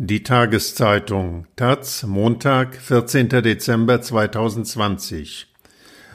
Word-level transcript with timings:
Die 0.00 0.22
Tageszeitung 0.22 1.48
Taz 1.56 2.04
Montag, 2.04 2.76
14. 2.76 3.30
Dezember 3.30 4.00
2020 4.00 5.52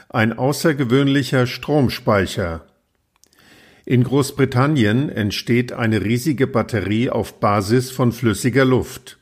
Ein 0.08 0.32
außergewöhnlicher 0.32 1.46
Stromspeicher 1.46 2.64
In 3.84 4.02
Großbritannien 4.02 5.10
entsteht 5.10 5.72
eine 5.72 6.02
riesige 6.02 6.46
Batterie 6.46 7.10
auf 7.10 7.40
Basis 7.40 7.90
von 7.90 8.12
flüssiger 8.12 8.64
Luft. 8.64 9.18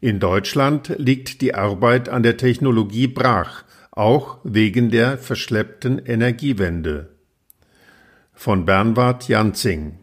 In 0.00 0.18
Deutschland 0.18 0.96
liegt 0.98 1.40
die 1.40 1.54
Arbeit 1.54 2.08
an 2.08 2.24
der 2.24 2.36
Technologie 2.36 3.06
brach, 3.06 3.62
auch 3.92 4.38
wegen 4.42 4.90
der 4.90 5.18
verschleppten 5.18 6.04
Energiewende. 6.04 7.10
Von 8.32 8.64
Bernward 8.64 9.28
Janzing 9.28 10.00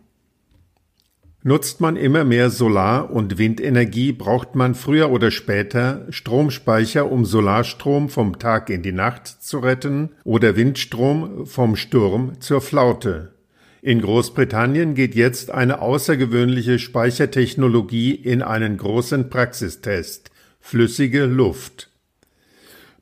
Nutzt 1.43 1.81
man 1.81 1.95
immer 1.95 2.23
mehr 2.23 2.51
Solar- 2.51 3.09
und 3.09 3.39
Windenergie, 3.39 4.11
braucht 4.11 4.53
man 4.53 4.75
früher 4.75 5.09
oder 5.09 5.31
später 5.31 6.05
Stromspeicher, 6.11 7.11
um 7.11 7.25
Solarstrom 7.25 8.09
vom 8.09 8.37
Tag 8.37 8.69
in 8.69 8.83
die 8.83 8.91
Nacht 8.91 9.27
zu 9.27 9.57
retten 9.57 10.09
oder 10.23 10.55
Windstrom 10.55 11.47
vom 11.47 11.75
Sturm 11.75 12.39
zur 12.39 12.61
Flaute. 12.61 13.33
In 13.81 14.01
Großbritannien 14.01 14.93
geht 14.93 15.15
jetzt 15.15 15.49
eine 15.49 15.81
außergewöhnliche 15.81 16.77
Speichertechnologie 16.77 18.11
in 18.11 18.43
einen 18.43 18.77
großen 18.77 19.31
Praxistest 19.31 20.29
flüssige 20.59 21.25
Luft. 21.25 21.89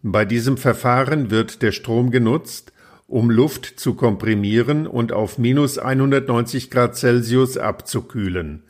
Bei 0.01 0.23
diesem 0.23 0.55
Verfahren 0.55 1.29
wird 1.29 1.61
der 1.61 1.73
Strom 1.73 2.09
genutzt, 2.09 2.71
um 3.09 3.31
Luft 3.31 3.65
zu 3.79 3.95
komprimieren 3.95 4.85
und 4.87 5.11
auf 5.11 5.37
minus 5.39 5.79
190 5.79 6.69
Grad 6.69 6.95
Celsius 6.95 7.57
abzukühlen. 7.57 8.63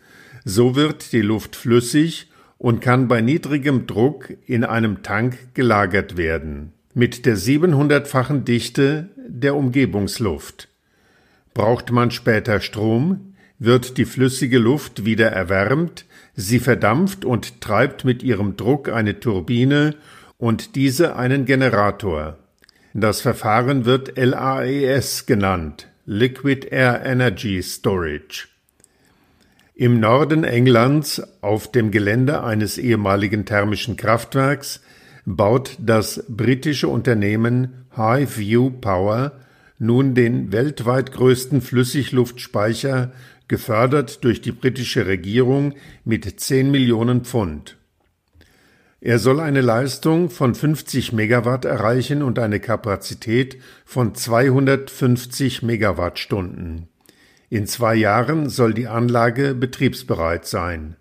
So 0.45 0.75
wird 0.75 1.11
die 1.11 1.21
Luft 1.21 1.55
flüssig 1.55 2.31
und 2.57 2.79
kann 2.79 3.07
bei 3.07 3.21
niedrigem 3.21 3.85
Druck 3.85 4.33
in 4.45 4.63
einem 4.63 5.03
Tank 5.03 5.53
gelagert 5.53 6.17
werden. 6.17 6.71
Mit 6.93 7.25
der 7.25 7.37
700-fachen 7.37 8.45
Dichte 8.45 9.09
der 9.27 9.55
Umgebungsluft. 9.55 10.69
Braucht 11.53 11.91
man 11.91 12.09
später 12.09 12.61
Strom, 12.61 13.33
wird 13.59 13.97
die 13.97 14.05
flüssige 14.05 14.57
Luft 14.57 15.03
wieder 15.03 15.27
erwärmt, 15.27 16.05
sie 16.35 16.59
verdampft 16.59 17.25
und 17.25 17.59
treibt 17.59 18.05
mit 18.05 18.23
ihrem 18.23 18.55
Druck 18.55 18.89
eine 18.89 19.19
Turbine 19.19 19.95
und 20.37 20.77
diese 20.77 21.17
einen 21.17 21.45
Generator. 21.45 22.37
Das 22.93 23.21
Verfahren 23.21 23.85
wird 23.85 24.17
LAES 24.17 25.27
genannt, 25.27 25.87
Liquid 26.07 26.67
Air 26.71 27.05
Energy 27.05 27.61
Storage. 27.61 28.47
Im 29.75 29.99
Norden 29.99 30.43
Englands, 30.43 31.21
auf 31.41 31.71
dem 31.71 31.91
Gelände 31.91 32.43
eines 32.43 32.79
ehemaligen 32.79 33.45
thermischen 33.45 33.95
Kraftwerks, 33.95 34.81
baut 35.25 35.77
das 35.79 36.25
britische 36.27 36.87
Unternehmen 36.87 37.85
Highview 37.95 38.71
Power 38.71 39.33
nun 39.77 40.15
den 40.15 40.51
weltweit 40.51 41.11
größten 41.11 41.61
Flüssigluftspeicher, 41.61 43.11
gefördert 43.47 44.23
durch 44.23 44.41
die 44.41 44.51
britische 44.51 45.05
Regierung 45.05 45.75
mit 46.03 46.39
10 46.39 46.71
Millionen 46.71 47.23
Pfund. 47.23 47.78
Er 49.01 49.17
soll 49.17 49.39
eine 49.39 49.61
Leistung 49.61 50.29
von 50.29 50.53
50 50.53 51.13
Megawatt 51.13 51.63
erreichen 51.63 52.21
und 52.21 52.37
eine 52.37 52.59
Kapazität 52.59 53.57
von 53.85 54.13
250 54.13 55.63
Megawattstunden. 55.63 56.89
In 57.49 57.65
zwei 57.65 57.95
Jahren 57.95 58.49
soll 58.49 58.73
die 58.73 58.87
Anlage 58.87 59.55
betriebsbereit 59.55 60.45
sein. 60.45 60.97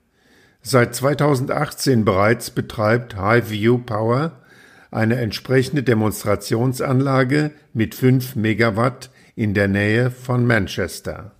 Seit 0.63 0.95
2018 0.95 2.05
bereits 2.05 2.51
betreibt 2.51 3.17
Highview 3.17 3.78
Power 3.78 4.43
eine 4.91 5.17
entsprechende 5.17 5.83
Demonstrationsanlage 5.83 7.51
mit 7.72 7.95
5 7.95 8.37
Megawatt 8.37 9.11
in 9.34 9.55
der 9.55 9.69
Nähe 9.69 10.11
von 10.11 10.47
Manchester. 10.47 11.33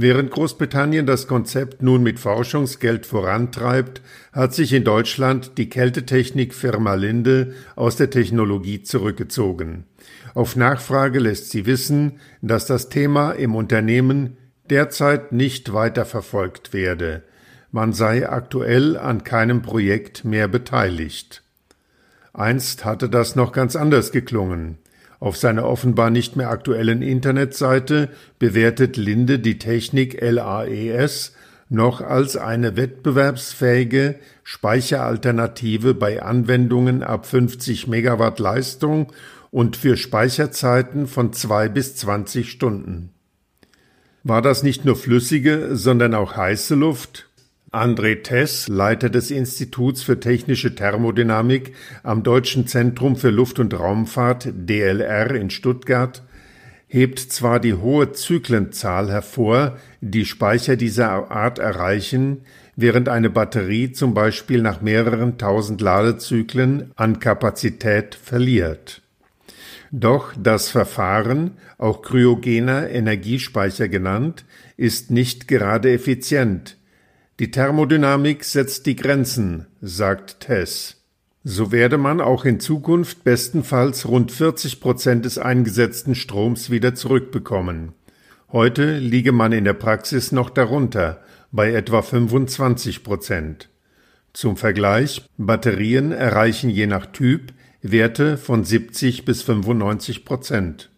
Während 0.00 0.30
Großbritannien 0.30 1.06
das 1.06 1.26
Konzept 1.26 1.82
nun 1.82 2.04
mit 2.04 2.20
Forschungsgeld 2.20 3.04
vorantreibt, 3.04 4.00
hat 4.32 4.54
sich 4.54 4.72
in 4.72 4.84
Deutschland 4.84 5.58
die 5.58 5.68
Kältetechnikfirma 5.68 6.94
Linde 6.94 7.54
aus 7.74 7.96
der 7.96 8.08
Technologie 8.08 8.84
zurückgezogen. 8.84 9.86
Auf 10.34 10.54
Nachfrage 10.54 11.18
lässt 11.18 11.50
sie 11.50 11.66
wissen, 11.66 12.20
dass 12.42 12.64
das 12.64 12.90
Thema 12.90 13.32
im 13.32 13.56
Unternehmen 13.56 14.36
derzeit 14.70 15.32
nicht 15.32 15.72
weiter 15.72 16.04
verfolgt 16.04 16.72
werde. 16.72 17.24
Man 17.72 17.92
sei 17.92 18.28
aktuell 18.28 18.96
an 18.96 19.24
keinem 19.24 19.62
Projekt 19.62 20.24
mehr 20.24 20.46
beteiligt. 20.46 21.42
Einst 22.32 22.84
hatte 22.84 23.08
das 23.08 23.34
noch 23.34 23.50
ganz 23.50 23.74
anders 23.74 24.12
geklungen. 24.12 24.78
Auf 25.20 25.36
seiner 25.36 25.64
offenbar 25.64 26.10
nicht 26.10 26.36
mehr 26.36 26.50
aktuellen 26.50 27.02
Internetseite 27.02 28.08
bewertet 28.38 28.96
Linde 28.96 29.38
die 29.38 29.58
Technik 29.58 30.20
LAES 30.20 31.32
noch 31.70 32.00
als 32.00 32.36
eine 32.36 32.76
wettbewerbsfähige 32.76 34.16
Speicheralternative 34.42 35.94
bei 35.94 36.22
Anwendungen 36.22 37.02
ab 37.02 37.26
50 37.26 37.88
Megawatt 37.88 38.38
Leistung 38.38 39.12
und 39.50 39.76
für 39.76 39.96
Speicherzeiten 39.96 41.06
von 41.06 41.32
zwei 41.32 41.68
bis 41.68 41.96
20 41.96 42.50
Stunden. 42.50 43.10
War 44.24 44.42
das 44.42 44.62
nicht 44.62 44.84
nur 44.84 44.96
flüssige, 44.96 45.76
sondern 45.76 46.14
auch 46.14 46.36
heiße 46.36 46.74
Luft? 46.74 47.27
André 47.70 48.22
Tess, 48.22 48.66
Leiter 48.68 49.10
des 49.10 49.30
Instituts 49.30 50.02
für 50.02 50.18
technische 50.18 50.74
Thermodynamik 50.74 51.74
am 52.02 52.22
Deutschen 52.22 52.66
Zentrum 52.66 53.14
für 53.14 53.28
Luft- 53.28 53.58
und 53.58 53.78
Raumfahrt 53.78 54.48
DLR 54.54 55.34
in 55.34 55.50
Stuttgart, 55.50 56.22
hebt 56.86 57.18
zwar 57.18 57.60
die 57.60 57.74
hohe 57.74 58.12
Zyklenzahl 58.12 59.10
hervor, 59.10 59.76
die 60.00 60.24
Speicher 60.24 60.76
dieser 60.76 61.30
Art 61.30 61.58
erreichen, 61.58 62.40
während 62.74 63.10
eine 63.10 63.28
Batterie 63.28 63.92
zum 63.92 64.14
Beispiel 64.14 64.62
nach 64.62 64.80
mehreren 64.80 65.36
tausend 65.36 65.82
Ladezyklen 65.82 66.92
an 66.96 67.20
Kapazität 67.20 68.14
verliert. 68.14 69.02
Doch 69.90 70.32
das 70.42 70.70
Verfahren, 70.70 71.58
auch 71.76 72.00
kryogener 72.00 72.88
Energiespeicher 72.88 73.88
genannt, 73.88 74.46
ist 74.78 75.10
nicht 75.10 75.48
gerade 75.48 75.92
effizient, 75.92 76.77
die 77.38 77.50
Thermodynamik 77.50 78.44
setzt 78.44 78.86
die 78.86 78.96
Grenzen, 78.96 79.66
sagt 79.80 80.40
Tess. 80.40 80.96
So 81.44 81.70
werde 81.70 81.96
man 81.96 82.20
auch 82.20 82.44
in 82.44 82.58
Zukunft 82.58 83.22
bestenfalls 83.24 84.06
rund 84.06 84.32
40 84.32 84.80
Prozent 84.80 85.24
des 85.24 85.38
eingesetzten 85.38 86.14
Stroms 86.14 86.70
wieder 86.70 86.94
zurückbekommen. 86.94 87.92
Heute 88.50 88.98
liege 88.98 89.32
man 89.32 89.52
in 89.52 89.64
der 89.64 89.74
Praxis 89.74 90.32
noch 90.32 90.50
darunter, 90.50 91.22
bei 91.52 91.72
etwa 91.72 92.02
25 92.02 93.04
Prozent. 93.04 93.68
Zum 94.32 94.56
Vergleich, 94.56 95.22
Batterien 95.36 96.12
erreichen 96.12 96.70
je 96.70 96.86
nach 96.86 97.06
Typ 97.06 97.52
Werte 97.80 98.36
von 98.36 98.64
70 98.64 99.24
bis 99.24 99.42
95 99.42 100.24
Prozent. 100.24 100.90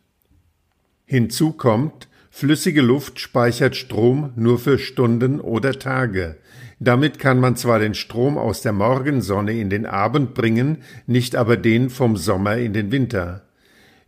Hinzu 1.04 1.52
kommt, 1.52 2.08
Flüssige 2.30 2.80
Luft 2.80 3.18
speichert 3.18 3.76
Strom 3.76 4.32
nur 4.36 4.58
für 4.58 4.78
Stunden 4.78 5.40
oder 5.40 5.78
Tage. 5.78 6.36
Damit 6.78 7.18
kann 7.18 7.40
man 7.40 7.56
zwar 7.56 7.80
den 7.80 7.94
Strom 7.94 8.38
aus 8.38 8.62
der 8.62 8.72
Morgensonne 8.72 9.52
in 9.52 9.68
den 9.68 9.84
Abend 9.84 10.32
bringen, 10.32 10.78
nicht 11.06 11.36
aber 11.36 11.56
den 11.56 11.90
vom 11.90 12.16
Sommer 12.16 12.56
in 12.56 12.72
den 12.72 12.92
Winter. 12.92 13.42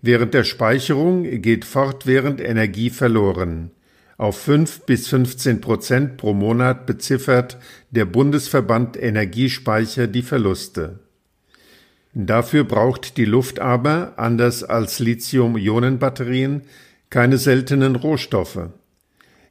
Während 0.01 0.35
der 0.35 0.45
Speicherung 0.45 1.43
geht 1.43 1.65
fortwährend 1.65 2.41
Energie 2.41 2.91
verloren. 2.91 3.73
Auf 4.17 4.41
fünf 4.41 4.81
bis 4.83 5.09
15 5.09 5.61
Prozent 5.61 6.17
pro 6.17 6.33
Monat 6.33 6.87
beziffert 6.87 7.59
der 7.91 8.05
Bundesverband 8.05 9.01
Energiespeicher 9.01 10.07
die 10.07 10.23
Verluste. 10.23 11.01
Dafür 12.15 12.65
braucht 12.65 13.17
die 13.17 13.25
Luft 13.25 13.59
aber, 13.59 14.15
anders 14.17 14.65
als 14.65 14.99
Lithium-Ionen-Batterien, 14.99 16.63
keine 17.13 17.37
seltenen 17.37 17.95
Rohstoffe. 17.95 18.71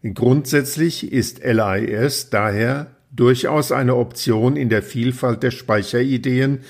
Grundsätzlich 0.03 1.13
ist 1.13 1.41
LIS 1.45 2.31
daher 2.31 2.87
durchaus 3.11 3.71
eine 3.71 3.95
Option 3.95 4.55
in 4.55 4.67
der 4.69 4.81
Vielfalt 4.81 5.43
der 5.43 5.51
Speicherideen, 5.51 6.61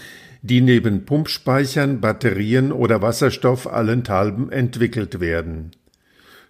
die 0.42 0.60
neben 0.60 1.06
Pumpspeichern, 1.06 2.02
Batterien 2.02 2.74
oder 2.74 3.02
Wasserstoff 3.02 3.72
allenthalben 3.72 4.52
entwickelt 4.52 5.22
werden. 5.22 5.72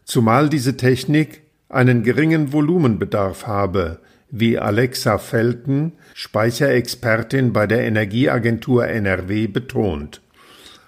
Zumal 0.06 0.50
diese 0.50 0.76
Technik 0.76 1.42
einen 1.70 2.02
geringen 2.02 2.52
Volumenbedarf 2.52 3.46
habe, 3.46 4.00
wie 4.32 4.58
Alexa 4.58 5.20
Felten, 5.20 5.92
Speicherexpertin 6.16 7.54
bei 7.54 7.68
der 7.68 7.84
Energieagentur 7.84 8.88
NRW, 8.88 9.46
betont. 9.46 10.22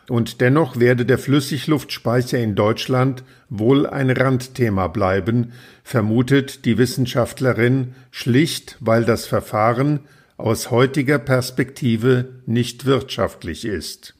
Und 0.10 0.42
dennoch 0.42 0.80
werde 0.80 1.06
der 1.06 1.18
Flüssigluftspeicher 1.18 2.38
in 2.38 2.56
Deutschland 2.56 3.24
wohl 3.50 3.88
ein 3.88 4.10
Randthema 4.10 4.88
bleiben, 4.88 5.54
vermutet 5.84 6.66
die 6.66 6.78
Wissenschaftlerin 6.78 7.96
schlicht, 8.12 8.78
weil 8.80 9.06
das 9.06 9.26
Verfahren 9.26 10.02
aus 10.38 10.72
heutiger 10.72 11.20
Perspektive 11.20 12.42
nicht 12.46 12.86
wirtschaftlich 12.86 13.66
ist. 13.66 14.16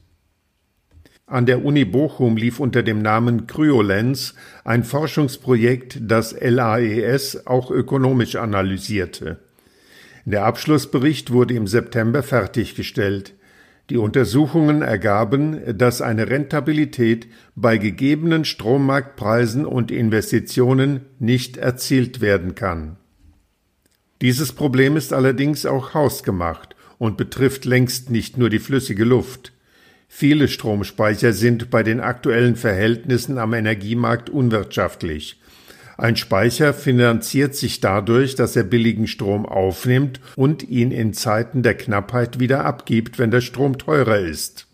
An 1.26 1.46
der 1.46 1.64
Uni 1.64 1.84
Bochum 1.86 2.36
lief 2.36 2.60
unter 2.60 2.82
dem 2.82 3.00
Namen 3.00 3.46
Cryolens 3.46 4.34
ein 4.62 4.84
Forschungsprojekt, 4.84 5.98
das 6.02 6.34
LAES 6.38 7.46
auch 7.46 7.70
ökonomisch 7.70 8.36
analysierte. 8.36 9.38
Der 10.26 10.44
Abschlussbericht 10.44 11.30
wurde 11.30 11.54
im 11.54 11.66
September 11.66 12.22
fertiggestellt. 12.22 13.34
Die 13.90 13.98
Untersuchungen 13.98 14.80
ergaben, 14.80 15.76
dass 15.76 16.00
eine 16.00 16.30
Rentabilität 16.30 17.26
bei 17.54 17.76
gegebenen 17.76 18.46
Strommarktpreisen 18.46 19.66
und 19.66 19.90
Investitionen 19.90 21.02
nicht 21.18 21.58
erzielt 21.58 22.22
werden 22.22 22.54
kann. 22.54 22.96
Dieses 24.22 24.52
Problem 24.52 24.96
ist 24.96 25.12
allerdings 25.12 25.66
auch 25.66 25.92
hausgemacht 25.92 26.74
und 26.98 27.18
betrifft 27.18 27.66
längst 27.66 28.08
nicht 28.08 28.38
nur 28.38 28.48
die 28.48 28.58
flüssige 28.58 29.04
Luft. 29.04 29.52
Viele 30.08 30.48
Stromspeicher 30.48 31.34
sind 31.34 31.68
bei 31.68 31.82
den 31.82 32.00
aktuellen 32.00 32.56
Verhältnissen 32.56 33.36
am 33.36 33.52
Energiemarkt 33.52 34.30
unwirtschaftlich. 34.30 35.40
Ein 35.96 36.16
Speicher 36.16 36.74
finanziert 36.74 37.54
sich 37.54 37.80
dadurch, 37.80 38.34
dass 38.34 38.56
er 38.56 38.64
billigen 38.64 39.06
Strom 39.06 39.46
aufnimmt 39.46 40.20
und 40.36 40.68
ihn 40.68 40.90
in 40.90 41.12
Zeiten 41.12 41.62
der 41.62 41.74
Knappheit 41.74 42.40
wieder 42.40 42.64
abgibt, 42.64 43.18
wenn 43.18 43.30
der 43.30 43.40
Strom 43.40 43.78
teurer 43.78 44.18
ist. 44.18 44.66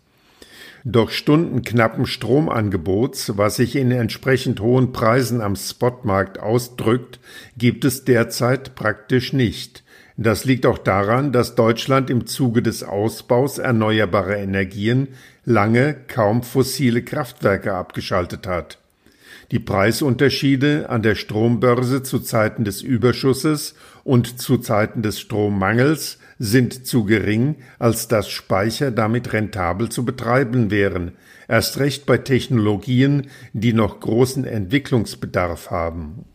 Doch 0.83 1.11
stundenknappen 1.11 2.07
Stromangebots, 2.07 3.37
was 3.37 3.57
sich 3.57 3.75
in 3.75 3.91
entsprechend 3.91 4.61
hohen 4.61 4.91
Preisen 4.91 5.39
am 5.39 5.55
Spotmarkt 5.55 6.39
ausdrückt, 6.39 7.19
gibt 7.55 7.85
es 7.85 8.03
derzeit 8.03 8.73
praktisch 8.73 9.31
nicht. 9.31 9.83
Das 10.17 10.43
liegt 10.43 10.65
auch 10.65 10.79
daran, 10.79 11.31
dass 11.31 11.53
Deutschland 11.53 12.09
im 12.09 12.25
Zuge 12.25 12.63
des 12.63 12.83
Ausbaus 12.83 13.59
erneuerbarer 13.59 14.37
Energien 14.37 15.09
lange 15.45 15.95
kaum 16.07 16.41
fossile 16.41 17.03
Kraftwerke 17.03 17.73
abgeschaltet 17.73 18.47
hat. 18.47 18.80
Die 19.51 19.59
Preisunterschiede 19.59 20.89
an 20.89 21.01
der 21.01 21.15
Strombörse 21.15 22.03
zu 22.03 22.19
Zeiten 22.19 22.63
des 22.63 22.81
Überschusses 22.81 23.75
und 24.03 24.39
zu 24.39 24.57
Zeiten 24.57 25.01
des 25.01 25.19
Strommangels 25.19 26.19
sind 26.39 26.87
zu 26.87 27.05
gering, 27.05 27.57
als 27.77 28.07
dass 28.07 28.29
Speicher 28.29 28.91
damit 28.91 29.33
rentabel 29.33 29.89
zu 29.89 30.05
betreiben 30.05 30.71
wären, 30.71 31.11
erst 31.47 31.79
recht 31.79 32.05
bei 32.05 32.17
Technologien, 32.17 33.27
die 33.53 33.73
noch 33.73 33.99
großen 33.99 34.45
Entwicklungsbedarf 34.45 35.69
haben. 35.69 36.25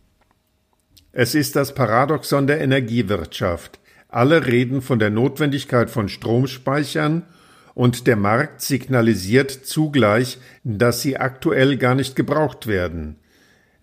Es 1.11 1.33
ist 1.33 1.55
das 1.55 1.73
Paradoxon 1.73 2.47
der 2.47 2.61
Energiewirtschaft. 2.61 3.79
Alle 4.07 4.45
reden 4.45 4.81
von 4.81 4.99
der 4.99 5.09
Notwendigkeit 5.09 5.89
von 5.89 6.09
Stromspeichern 6.09 7.23
und 7.77 8.07
der 8.07 8.15
Markt 8.15 8.61
signalisiert 8.61 9.51
zugleich, 9.51 10.39
dass 10.63 11.03
sie 11.03 11.17
aktuell 11.17 11.77
gar 11.77 11.93
nicht 11.93 12.15
gebraucht 12.15 12.65
werden. 12.65 13.17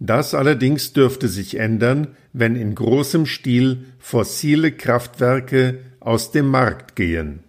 Das 0.00 0.34
allerdings 0.34 0.92
dürfte 0.92 1.28
sich 1.28 1.60
ändern, 1.60 2.08
wenn 2.32 2.56
in 2.56 2.74
großem 2.74 3.24
Stil 3.24 3.84
fossile 4.00 4.72
Kraftwerke 4.72 5.78
aus 6.00 6.32
dem 6.32 6.48
Markt 6.48 6.96
gehen. 6.96 7.43